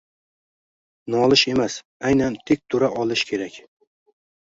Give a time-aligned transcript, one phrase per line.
[1.17, 1.77] Nolish emas,
[2.11, 3.65] aynan tik tura olish kerak.